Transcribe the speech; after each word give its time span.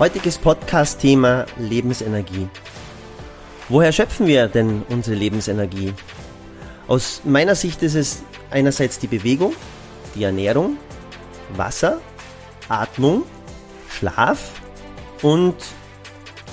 Heutiges 0.00 0.38
Podcast-Thema 0.38 1.44
Lebensenergie. 1.58 2.48
Woher 3.68 3.92
schöpfen 3.92 4.26
wir 4.26 4.48
denn 4.48 4.82
unsere 4.88 5.14
Lebensenergie? 5.14 5.92
Aus 6.88 7.20
meiner 7.26 7.54
Sicht 7.54 7.82
ist 7.82 7.96
es 7.96 8.22
einerseits 8.50 8.98
die 8.98 9.08
Bewegung, 9.08 9.52
die 10.14 10.24
Ernährung, 10.24 10.78
Wasser, 11.54 12.00
Atmung, 12.70 13.24
Schlaf 13.90 14.62
und 15.20 15.56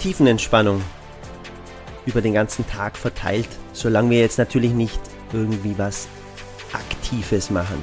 Tiefenentspannung 0.02 0.82
über 2.06 2.20
den 2.20 2.34
ganzen 2.34 2.68
Tag 2.68 2.98
verteilt, 2.98 3.48
solange 3.72 4.09
wir 4.09 4.20
jetzt 4.20 4.40
natürlich 4.40 4.73
nicht 4.73 5.00
irgendwie 5.32 5.78
was 5.78 6.09
Aktives 6.73 7.50
machen. 7.50 7.82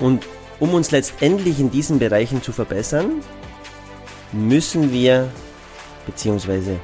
Und 0.00 0.26
um 0.58 0.74
uns 0.74 0.90
letztendlich 0.90 1.60
in 1.60 1.70
diesen 1.70 2.00
Bereichen 2.00 2.42
zu 2.42 2.50
verbessern, 2.50 3.22
müssen 4.34 4.92
wir, 4.92 5.30
beziehungsweise 6.06 6.78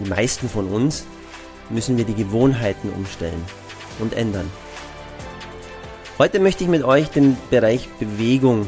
die 0.00 0.08
meisten 0.08 0.48
von 0.48 0.68
uns, 0.68 1.04
müssen 1.70 1.96
wir 1.96 2.04
die 2.04 2.14
Gewohnheiten 2.14 2.90
umstellen 2.90 3.42
und 3.98 4.14
ändern. 4.14 4.50
Heute 6.18 6.38
möchte 6.40 6.64
ich 6.64 6.70
mit 6.70 6.84
euch 6.84 7.08
den 7.08 7.36
Bereich 7.50 7.88
Bewegung 7.98 8.66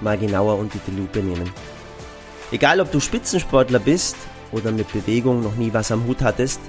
mal 0.00 0.16
genauer 0.16 0.58
unter 0.58 0.78
die 0.86 0.96
Lupe 0.96 1.20
nehmen. 1.20 1.50
Egal 2.52 2.80
ob 2.80 2.92
du 2.92 3.00
Spitzensportler 3.00 3.80
bist 3.80 4.16
oder 4.52 4.70
mit 4.70 4.92
Bewegung 4.92 5.42
noch 5.42 5.56
nie 5.56 5.72
was 5.72 5.90
am 5.90 6.06
Hut 6.06 6.22
hattest, 6.22 6.60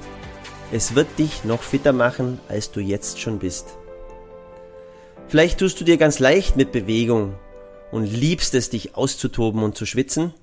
es 0.72 0.96
wird 0.96 1.08
dich 1.18 1.46
noch 1.46 1.62
fitter 1.62 1.94
machen, 1.94 2.40
als 2.50 2.72
du 2.72 2.80
jetzt 2.80 3.20
schon 3.22 3.40
bist. 3.40 3.78
Vielleicht 5.30 5.60
tust 5.60 5.80
du 5.80 5.86
dir 5.86 5.98
ganz 5.98 6.20
leicht 6.20 6.58
mit 6.58 6.72
Bewegung 6.72 7.36
und 7.92 8.06
liebst 8.06 8.54
es, 8.54 8.70
dich 8.70 8.96
auszutoben 8.96 9.64
und 9.64 9.78
zu 9.78 9.86
schwitzen. 9.86 10.34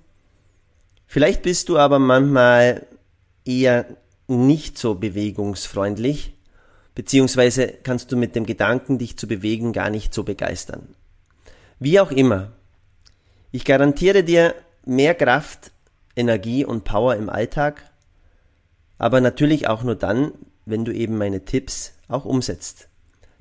Vielleicht 1.06 1.42
bist 1.42 1.68
du 1.68 1.78
aber 1.78 1.98
manchmal 1.98 2.86
eher 3.44 3.86
nicht 4.26 4.78
so 4.78 4.94
bewegungsfreundlich, 4.94 6.34
beziehungsweise 6.94 7.68
kannst 7.68 8.10
du 8.12 8.16
mit 8.16 8.34
dem 8.34 8.46
Gedanken, 8.46 8.98
dich 8.98 9.16
zu 9.16 9.26
bewegen, 9.26 9.72
gar 9.72 9.90
nicht 9.90 10.14
so 10.14 10.24
begeistern. 10.24 10.94
Wie 11.78 12.00
auch 12.00 12.10
immer, 12.10 12.52
ich 13.52 13.64
garantiere 13.64 14.24
dir 14.24 14.54
mehr 14.84 15.14
Kraft, 15.14 15.72
Energie 16.16 16.64
und 16.64 16.84
Power 16.84 17.16
im 17.16 17.28
Alltag, 17.28 17.90
aber 18.98 19.20
natürlich 19.20 19.68
auch 19.68 19.82
nur 19.82 19.96
dann, 19.96 20.32
wenn 20.64 20.84
du 20.84 20.92
eben 20.92 21.18
meine 21.18 21.44
Tipps 21.44 21.92
auch 22.08 22.24
umsetzt. 22.24 22.88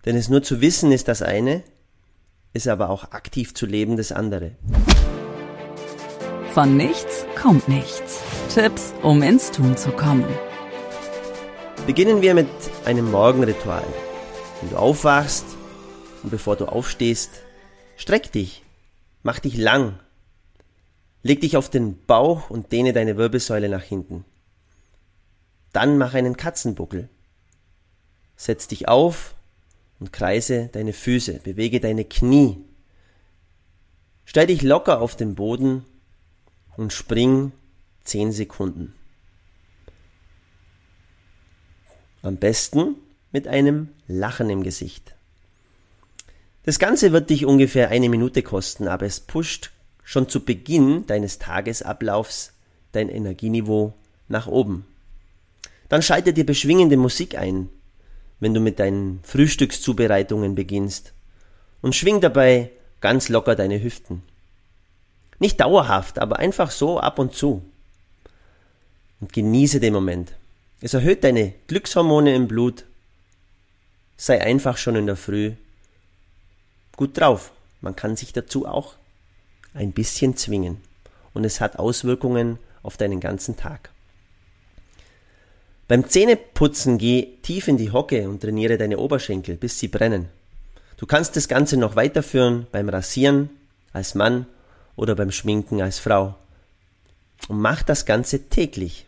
Denn 0.06 0.16
es 0.16 0.30
nur 0.30 0.44
zu 0.44 0.62
wissen 0.62 0.92
ist 0.92 1.08
das 1.08 1.22
eine, 1.22 1.64
es 2.54 2.68
aber 2.68 2.90
auch 2.90 3.12
aktiv 3.12 3.54
zu 3.54 3.66
leben 3.66 3.98
das 3.98 4.12
andere. 4.12 4.52
Von 6.54 6.78
nichts 6.78 7.26
kommt 7.36 7.68
nichts. 7.68 8.22
Tipps, 8.54 8.94
um 9.02 9.24
ins 9.24 9.50
Tun 9.50 9.76
zu 9.76 9.90
kommen. 9.90 10.28
Beginnen 11.88 12.22
wir 12.22 12.36
mit 12.36 12.48
einem 12.86 13.10
Morgenritual. 13.10 13.84
Wenn 14.62 14.70
du 14.70 14.76
aufwachst 14.78 15.46
und 16.22 16.30
bevor 16.30 16.56
du 16.56 16.66
aufstehst, 16.66 17.32
streck 17.98 18.32
dich, 18.32 18.62
mach 19.24 19.40
dich 19.40 19.58
lang, 19.58 19.98
leg 21.24 21.42
dich 21.42 21.58
auf 21.58 21.72
den 21.72 21.98
Bauch 22.06 22.52
und 22.52 22.72
dehne 22.72 22.94
deine 22.94 23.18
Wirbelsäule 23.18 23.68
nach 23.68 23.82
hinten. 23.82 24.24
Dann 25.72 25.98
mach 25.98 26.14
einen 26.14 26.38
Katzenbuckel. 26.38 27.10
Setz 28.36 28.68
dich 28.68 28.88
auf 28.88 29.34
und 30.00 30.14
kreise 30.14 30.70
deine 30.72 30.94
Füße, 30.94 31.40
bewege 31.44 31.80
deine 31.80 32.06
Knie. 32.06 32.64
Stell 34.24 34.46
dich 34.46 34.62
locker 34.62 35.02
auf 35.02 35.16
den 35.16 35.34
Boden 35.34 35.86
und 36.78 36.94
spring 36.94 37.52
10 38.04 38.32
Sekunden. 38.32 38.94
Am 42.22 42.38
besten 42.38 42.96
mit 43.32 43.48
einem 43.48 43.90
Lachen 44.08 44.50
im 44.50 44.64
Gesicht. 44.64 45.16
Das 46.64 46.80
Ganze 46.80 47.12
wird 47.12 47.30
dich 47.30 47.46
ungefähr 47.46 47.90
eine 47.90 48.08
Minute 48.08 48.42
kosten, 48.42 48.88
aber 48.88 49.06
es 49.06 49.20
pusht 49.20 49.72
schon 50.04 50.30
zu 50.30 50.46
Beginn 50.46 51.06
deines 51.06 51.40
Tagesablaufs 51.40 52.54
dein 52.94 53.10
Energieniveau 53.10 53.94
nach 54.28 54.48
oben. 54.48 54.86
Dann 55.90 56.02
schalte 56.02 56.34
dir 56.34 56.46
beschwingende 56.46 56.98
Musik 56.98 57.38
ein, 57.38 57.70
wenn 58.40 58.54
du 58.54 58.60
mit 58.60 58.80
deinen 58.80 59.20
Frühstückszubereitungen 59.24 60.56
beginnst 60.56 61.14
und 61.82 61.96
schwing 61.96 62.22
dabei 62.22 62.72
ganz 63.02 63.30
locker 63.30 63.56
deine 63.56 63.82
Hüften. 63.82 64.24
Nicht 65.40 65.60
dauerhaft, 65.60 66.20
aber 66.20 66.40
einfach 66.40 66.72
so 66.72 67.00
ab 67.00 67.20
und 67.20 67.34
zu. 67.34 67.64
Und 69.20 69.34
genieße 69.34 69.80
den 69.80 69.94
Moment. 69.94 70.34
Es 70.82 70.94
erhöht 70.94 71.24
deine 71.24 71.54
Glückshormone 71.68 72.36
im 72.36 72.48
Blut. 72.48 72.86
Sei 74.18 74.42
einfach 74.42 74.78
schon 74.78 74.96
in 74.96 75.06
der 75.06 75.16
Früh 75.16 75.54
gut 76.96 77.20
drauf. 77.20 77.52
Man 77.82 77.96
kann 77.96 78.16
sich 78.16 78.34
dazu 78.34 78.66
auch 78.68 78.96
ein 79.74 79.92
bisschen 79.92 80.38
zwingen. 80.38 80.78
Und 81.34 81.46
es 81.46 81.60
hat 81.60 81.80
Auswirkungen 81.80 82.60
auf 82.84 82.98
deinen 82.98 83.20
ganzen 83.20 83.58
Tag. 83.58 83.90
Beim 85.88 86.08
Zähneputzen 86.08 86.98
geh 86.98 87.38
tief 87.42 87.68
in 87.68 87.78
die 87.78 87.92
Hocke 87.92 88.30
und 88.30 88.42
trainiere 88.42 88.78
deine 88.78 89.00
Oberschenkel, 89.00 89.58
bis 89.58 89.80
sie 89.80 89.88
brennen. 89.88 90.30
Du 90.98 91.06
kannst 91.06 91.36
das 91.36 91.48
Ganze 91.48 91.78
noch 91.78 91.96
weiterführen 91.96 92.68
beim 92.72 92.88
Rasieren 92.88 93.50
als 93.92 94.16
Mann 94.16 94.46
oder 94.96 95.16
beim 95.16 95.32
Schminken 95.32 95.82
als 95.82 96.00
Frau. 96.00 96.36
Und 97.48 97.60
mach 97.60 97.84
das 97.84 98.06
Ganze 98.06 98.50
täglich. 98.50 99.06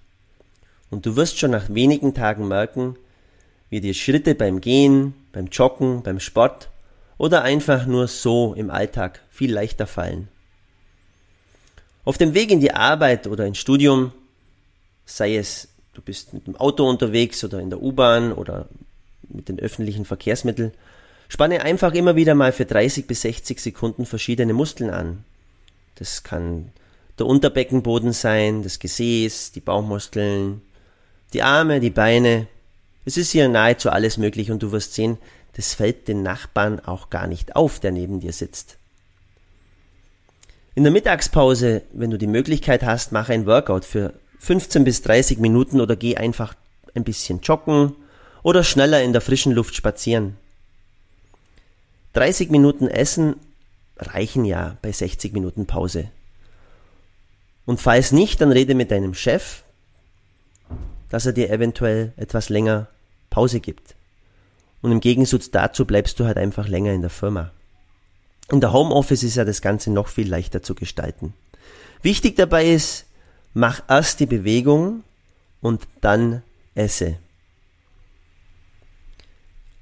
Und 0.89 1.05
du 1.05 1.15
wirst 1.15 1.39
schon 1.39 1.51
nach 1.51 1.69
wenigen 1.69 2.13
Tagen 2.13 2.47
merken, 2.47 2.95
wie 3.69 3.81
dir 3.81 3.93
Schritte 3.93 4.35
beim 4.35 4.61
Gehen, 4.61 5.13
beim 5.31 5.47
Joggen, 5.47 6.03
beim 6.03 6.19
Sport 6.19 6.69
oder 7.17 7.43
einfach 7.43 7.85
nur 7.85 8.07
so 8.07 8.53
im 8.53 8.69
Alltag 8.69 9.21
viel 9.29 9.53
leichter 9.53 9.87
fallen. 9.87 10.27
Auf 12.03 12.17
dem 12.17 12.33
Weg 12.33 12.51
in 12.51 12.59
die 12.59 12.73
Arbeit 12.73 13.25
oder 13.25 13.45
ins 13.45 13.57
Studium, 13.57 14.11
sei 15.05 15.37
es 15.37 15.69
du 15.95 16.01
bist 16.01 16.33
mit 16.33 16.45
dem 16.45 16.55
Auto 16.57 16.87
unterwegs 16.87 17.43
oder 17.43 17.59
in 17.59 17.69
der 17.69 17.81
U-Bahn 17.81 18.33
oder 18.33 18.67
mit 19.27 19.49
den 19.49 19.59
öffentlichen 19.59 20.05
Verkehrsmitteln, 20.05 20.71
spanne 21.29 21.61
einfach 21.61 21.93
immer 21.93 22.15
wieder 22.15 22.35
mal 22.35 22.51
für 22.51 22.65
30 22.65 23.07
bis 23.07 23.21
60 23.21 23.59
Sekunden 23.59 24.05
verschiedene 24.05 24.53
Muskeln 24.53 24.91
an. 24.91 25.23
Das 25.95 26.23
kann 26.23 26.71
der 27.17 27.25
Unterbeckenboden 27.25 28.11
sein, 28.11 28.63
das 28.63 28.79
Gesäß, 28.79 29.51
die 29.53 29.61
Bauchmuskeln, 29.61 30.61
die 31.33 31.43
Arme, 31.43 31.79
die 31.79 31.89
Beine. 31.89 32.47
Es 33.05 33.17
ist 33.17 33.31
hier 33.31 33.47
nahezu 33.47 33.89
alles 33.89 34.17
möglich 34.17 34.51
und 34.51 34.61
du 34.61 34.71
wirst 34.71 34.93
sehen, 34.93 35.17
das 35.53 35.73
fällt 35.73 36.07
den 36.07 36.23
Nachbarn 36.23 36.81
auch 36.81 37.09
gar 37.09 37.27
nicht 37.27 37.55
auf, 37.55 37.79
der 37.79 37.91
neben 37.91 38.19
dir 38.19 38.33
sitzt. 38.33 38.77
In 40.73 40.83
der 40.83 40.91
Mittagspause, 40.91 41.83
wenn 41.93 42.11
du 42.11 42.17
die 42.17 42.27
Möglichkeit 42.27 42.83
hast, 42.83 43.13
mach 43.13 43.29
ein 43.29 43.45
Workout 43.45 43.85
für 43.85 44.13
15 44.39 44.83
bis 44.83 45.01
30 45.01 45.37
Minuten 45.37 45.79
oder 45.79 45.95
geh 45.95 46.17
einfach 46.17 46.55
ein 46.93 47.05
bisschen 47.05 47.39
joggen 47.39 47.95
oder 48.43 48.63
schneller 48.63 49.01
in 49.01 49.13
der 49.13 49.21
frischen 49.21 49.53
Luft 49.53 49.75
spazieren. 49.75 50.35
30 52.13 52.49
Minuten 52.49 52.87
Essen 52.87 53.37
reichen 53.97 54.45
ja 54.45 54.77
bei 54.81 54.91
60 54.91 55.33
Minuten 55.33 55.65
Pause. 55.65 56.09
Und 57.65 57.81
falls 57.81 58.11
nicht, 58.11 58.41
dann 58.41 58.51
rede 58.51 58.75
mit 58.75 58.91
deinem 58.91 59.13
Chef, 59.13 59.63
dass 61.09 61.25
er 61.25 61.33
dir 61.33 61.49
eventuell 61.49 62.13
etwas 62.17 62.49
länger 62.49 62.87
Pause 63.29 63.59
gibt. 63.59 63.95
Und 64.81 64.91
im 64.91 64.99
Gegensatz 64.99 65.49
dazu 65.49 65.85
bleibst 65.85 66.19
du 66.19 66.25
halt 66.25 66.37
einfach 66.37 66.67
länger 66.67 66.93
in 66.93 67.01
der 67.01 67.09
Firma. 67.09 67.51
In 68.51 68.61
der 68.61 68.73
Homeoffice 68.73 69.23
ist 69.23 69.35
ja 69.35 69.45
das 69.45 69.61
Ganze 69.61 69.91
noch 69.91 70.07
viel 70.07 70.29
leichter 70.29 70.61
zu 70.61 70.75
gestalten. 70.75 71.33
Wichtig 72.03 72.35
dabei 72.35 72.67
ist, 72.67 73.05
mach 73.53 73.81
erst 73.87 74.19
die 74.19 74.27
Bewegung 74.27 75.03
und 75.61 75.87
dann 76.01 76.43
esse. 76.75 77.17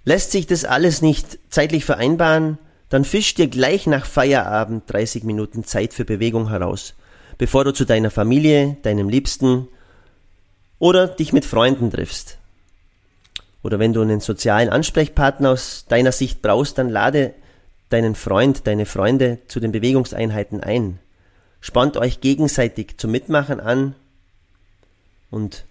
Lässt 0.06 0.32
sich 0.32 0.48
das 0.48 0.64
alles 0.64 1.02
nicht 1.02 1.40
zeitlich 1.50 1.84
vereinbaren, 1.84 2.58
dann 2.94 3.06
fisch 3.06 3.34
dir 3.34 3.48
gleich 3.48 3.88
nach 3.88 4.06
Feierabend 4.06 4.84
30 4.86 5.24
Minuten 5.24 5.64
Zeit 5.64 5.96
für 5.96 6.06
Bewegung 6.06 6.50
heraus, 6.50 6.94
bevor 7.40 7.66
du 7.66 7.74
zu 7.74 7.86
deiner 7.86 8.12
Familie, 8.12 8.78
deinem 8.84 9.10
Liebsten 9.10 9.68
oder 10.78 11.08
dich 11.08 11.34
mit 11.34 11.44
Freunden 11.44 11.90
triffst. 11.90 12.38
Oder 13.64 13.80
wenn 13.80 13.94
du 13.94 14.04
einen 14.04 14.20
sozialen 14.20 14.70
Ansprechpartner 14.70 15.50
aus 15.50 15.86
deiner 15.90 16.12
Sicht 16.12 16.44
brauchst, 16.44 16.78
dann 16.78 16.88
lade 16.88 17.34
deinen 17.90 18.14
Freund, 18.14 18.68
deine 18.68 18.86
Freunde 18.86 19.40
zu 19.48 19.60
den 19.60 19.72
Bewegungseinheiten 19.72 20.62
ein. 20.62 21.00
Spannt 21.62 21.98
euch 21.98 22.22
gegenseitig 22.22 23.00
zum 23.00 23.10
Mitmachen 23.10 23.60
an 23.60 23.96
und 25.32 25.66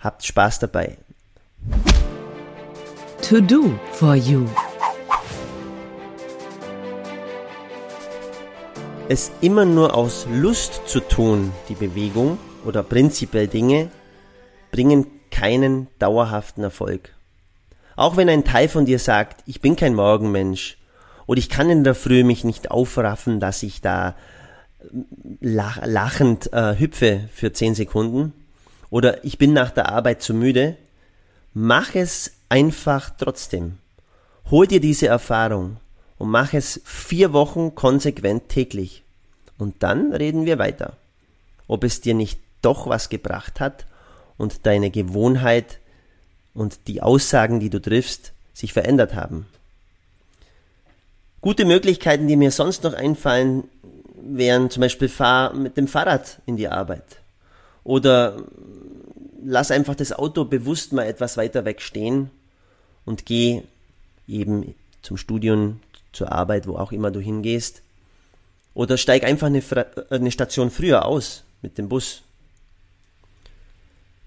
habt 0.00 0.22
Spaß 0.22 0.58
dabei. 0.58 0.98
To 3.22 3.40
do 3.40 3.72
for 3.94 4.14
you. 4.14 4.46
Es 9.08 9.32
immer 9.40 9.64
nur 9.64 9.94
aus 9.94 10.26
Lust 10.30 10.82
zu 10.86 11.00
tun, 11.00 11.52
die 11.68 11.74
Bewegung 11.74 12.38
oder 12.64 12.82
prinzipiell 12.82 13.48
Dinge, 13.48 13.90
bringen 14.70 15.06
keinen 15.30 15.88
dauerhaften 15.98 16.62
Erfolg. 16.62 17.14
Auch 17.96 18.16
wenn 18.16 18.28
ein 18.28 18.44
Teil 18.44 18.68
von 18.68 18.86
dir 18.86 18.98
sagt, 18.98 19.42
ich 19.46 19.60
bin 19.60 19.76
kein 19.76 19.94
Morgenmensch 19.94 20.78
oder 21.26 21.38
ich 21.38 21.48
kann 21.48 21.68
in 21.68 21.84
der 21.84 21.94
Früh 21.94 22.22
mich 22.22 22.44
nicht 22.44 22.70
aufraffen, 22.70 23.40
dass 23.40 23.62
ich 23.62 23.80
da 23.80 24.14
lach, 25.40 25.80
lachend 25.84 26.52
äh, 26.52 26.78
hüpfe 26.78 27.28
für 27.32 27.52
10 27.52 27.74
Sekunden 27.74 28.32
oder 28.88 29.24
ich 29.24 29.36
bin 29.36 29.52
nach 29.52 29.70
der 29.70 29.90
Arbeit 29.90 30.22
zu 30.22 30.32
müde, 30.32 30.76
mach 31.54 31.94
es 31.94 32.32
einfach 32.48 33.10
trotzdem. 33.18 33.78
Hol 34.50 34.66
dir 34.66 34.80
diese 34.80 35.08
Erfahrung 35.08 35.78
und 36.22 36.30
mach 36.30 36.54
es 36.54 36.80
vier 36.84 37.32
Wochen 37.32 37.74
konsequent 37.74 38.48
täglich. 38.48 39.02
Und 39.58 39.82
dann 39.82 40.12
reden 40.12 40.46
wir 40.46 40.56
weiter. 40.56 40.96
Ob 41.66 41.82
es 41.82 42.00
dir 42.00 42.14
nicht 42.14 42.38
doch 42.62 42.86
was 42.86 43.08
gebracht 43.08 43.58
hat 43.58 43.86
und 44.38 44.64
deine 44.64 44.92
Gewohnheit 44.92 45.80
und 46.54 46.86
die 46.86 47.02
Aussagen, 47.02 47.58
die 47.58 47.70
du 47.70 47.80
triffst, 47.80 48.30
sich 48.54 48.72
verändert 48.72 49.16
haben. 49.16 49.46
Gute 51.40 51.64
Möglichkeiten, 51.64 52.28
die 52.28 52.36
mir 52.36 52.52
sonst 52.52 52.84
noch 52.84 52.94
einfallen, 52.94 53.64
wären 54.14 54.70
zum 54.70 54.82
Beispiel 54.82 55.08
fahr 55.08 55.52
mit 55.54 55.76
dem 55.76 55.88
Fahrrad 55.88 56.38
in 56.46 56.56
die 56.56 56.68
Arbeit. 56.68 57.18
Oder 57.82 58.44
lass 59.44 59.72
einfach 59.72 59.96
das 59.96 60.12
Auto 60.12 60.44
bewusst 60.44 60.92
mal 60.92 61.02
etwas 61.02 61.36
weiter 61.36 61.64
weg 61.64 61.82
stehen 61.82 62.30
und 63.04 63.26
geh 63.26 63.62
eben 64.28 64.76
zum 65.02 65.16
Studium, 65.16 65.80
zur 66.12 66.32
Arbeit, 66.32 66.66
wo 66.66 66.76
auch 66.76 66.92
immer 66.92 67.10
du 67.10 67.20
hingehst. 67.20 67.82
Oder 68.74 68.96
steig 68.96 69.24
einfach 69.24 69.48
eine, 69.48 69.62
eine 70.10 70.30
Station 70.30 70.70
früher 70.70 71.04
aus 71.04 71.44
mit 71.60 71.78
dem 71.78 71.88
Bus. 71.88 72.22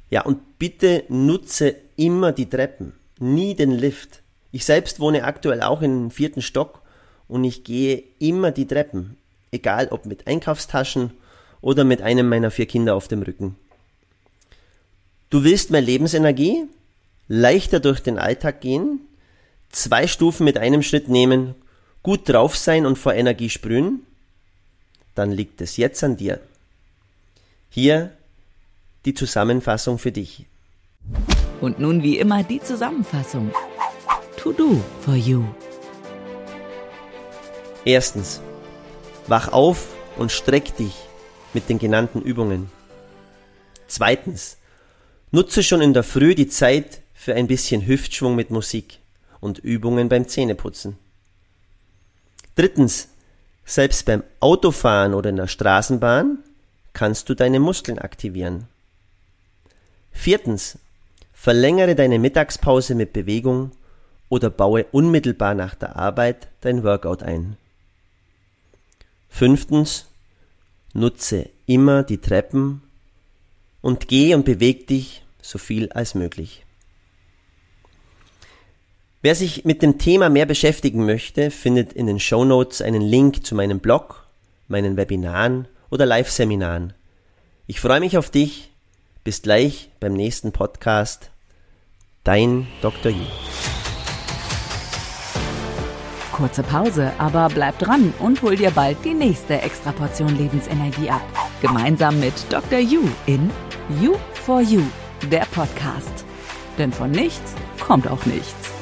Ja, 0.10 0.22
und 0.22 0.60
bitte 0.60 1.04
nutze 1.10 1.76
immer 1.96 2.32
die 2.32 2.50
Treppen, 2.50 2.94
nie 3.20 3.56
den 3.56 3.72
Lift. 3.72 4.22
Ich 4.52 4.66
selbst 4.66 5.00
wohne 5.00 5.24
aktuell 5.24 5.62
auch 5.62 5.82
im 5.82 6.12
vierten 6.12 6.42
Stock 6.42 6.82
und 7.28 7.44
ich 7.44 7.64
gehe 7.64 8.04
immer 8.20 8.52
die 8.52 8.68
Treppen, 8.68 9.18
egal 9.52 9.88
ob 9.90 10.06
mit 10.06 10.28
Einkaufstaschen 10.28 11.12
oder 11.62 11.84
mit 11.84 12.02
einem 12.02 12.30
meiner 12.30 12.52
vier 12.52 12.68
Kinder 12.68 12.96
auf 12.96 13.08
dem 13.08 13.24
Rücken. 13.24 13.56
Du 15.30 15.44
willst 15.44 15.72
mehr 15.72 15.82
Lebensenergie, 15.82 16.66
leichter 17.28 17.80
durch 17.80 18.02
den 18.02 18.20
Alltag 18.20 18.62
gehen, 18.62 19.02
zwei 19.70 20.08
Stufen 20.08 20.44
mit 20.46 20.58
einem 20.58 20.84
Schritt 20.84 21.10
nehmen, 21.10 21.56
gut 22.06 22.30
drauf 22.30 22.56
sein 22.56 22.86
und 22.86 23.00
vor 23.00 23.16
Energie 23.16 23.50
sprühen? 23.50 24.06
Dann 25.16 25.32
liegt 25.32 25.60
es 25.60 25.76
jetzt 25.76 26.04
an 26.04 26.18
dir. 26.18 26.40
Hier 27.72 28.12
die 29.06 29.16
Zusammenfassung 29.16 29.98
für 29.98 30.12
dich. 30.12 30.46
Und 31.62 31.80
nun 31.80 32.04
wie 32.04 32.20
immer 32.20 32.44
die 32.44 32.62
Zusammenfassung. 32.62 33.52
To 34.38 34.52
do 34.52 34.80
for 35.02 35.16
you. 35.16 35.46
Erstens. 37.86 38.40
Wach 39.26 39.52
auf 39.52 39.88
und 40.16 40.32
streck 40.32 40.78
dich 40.78 40.94
mit 41.56 41.70
den 41.70 41.80
genannten 41.80 42.22
Übungen. 42.22 42.70
Zweitens. 43.88 44.58
Nutze 45.32 45.64
schon 45.64 45.82
in 45.82 45.96
der 45.96 46.04
Früh 46.04 46.36
die 46.36 46.50
Zeit 46.50 47.02
für 47.16 47.34
ein 47.34 47.48
bisschen 47.48 47.88
Hüftschwung 47.88 48.36
mit 48.36 48.52
Musik 48.52 49.00
und 49.40 49.58
Übungen 49.58 50.08
beim 50.08 50.28
Zähneputzen. 50.28 51.00
Drittens. 52.56 53.10
Selbst 53.66 54.06
beim 54.06 54.24
Autofahren 54.40 55.14
oder 55.14 55.32
in 55.32 55.38
der 55.38 55.48
Straßenbahn 55.48 56.40
kannst 56.94 57.30
du 57.30 57.34
deine 57.34 57.60
Muskeln 57.60 58.00
aktivieren. 58.00 58.68
Viertens. 60.12 60.78
Verlängere 61.34 61.96
deine 61.96 62.18
Mittagspause 62.18 62.96
mit 62.96 63.14
Bewegung 63.14 63.72
oder 64.30 64.50
baue 64.50 64.86
unmittelbar 64.92 65.54
nach 65.54 65.76
der 65.76 65.96
Arbeit 65.96 66.48
dein 66.62 66.84
Workout 66.84 67.24
ein. 67.24 67.58
Fünftens. 69.30 70.08
Nutze 70.94 71.50
immer 71.66 72.04
die 72.04 72.20
Treppen 72.20 72.82
und 73.82 74.08
geh 74.08 74.34
und 74.34 74.46
beweg 74.46 74.88
dich 74.88 75.24
so 75.42 75.58
viel 75.58 75.92
als 75.92 76.16
möglich. 76.16 76.65
Wer 79.26 79.34
sich 79.34 79.66
mit 79.66 79.82
dem 79.82 79.98
Thema 79.98 80.30
mehr 80.30 80.46
beschäftigen 80.46 81.04
möchte, 81.04 81.50
findet 81.50 81.94
in 81.94 82.06
den 82.06 82.20
Show 82.20 82.46
Notes 82.46 82.80
einen 82.84 83.02
Link 83.02 83.44
zu 83.44 83.56
meinem 83.56 83.80
Blog, 83.80 84.28
meinen 84.68 84.98
Webinaren 84.98 85.68
oder 85.90 86.06
Live-Seminaren. 86.06 86.94
Ich 87.66 87.82
freue 87.82 88.02
mich 88.02 88.20
auf 88.20 88.30
dich. 88.30 88.72
Bis 89.24 89.42
gleich 89.42 89.90
beim 90.00 90.14
nächsten 90.14 90.52
Podcast. 90.52 91.32
Dein 92.24 92.68
Dr. 92.84 93.12
Yu. 93.12 93.26
Kurze 96.32 96.62
Pause, 96.62 97.12
aber 97.18 97.48
bleib 97.52 97.80
dran 97.80 98.14
und 98.20 98.44
hol 98.44 98.56
dir 98.56 98.70
bald 98.70 98.98
die 99.04 99.16
nächste 99.16 99.60
Extraportion 99.60 100.38
Lebensenergie 100.38 101.10
ab. 101.10 101.24
Gemeinsam 101.64 102.20
mit 102.20 102.36
Dr. 102.52 102.78
Yu 102.78 103.02
in 103.26 103.50
You 104.00 104.18
for 104.36 104.62
You, 104.62 104.84
der 105.32 105.48
Podcast. 105.52 106.26
Denn 106.78 106.94
von 106.94 107.10
nichts 107.10 107.56
kommt 107.80 108.08
auch 108.08 108.24
nichts. 108.28 108.75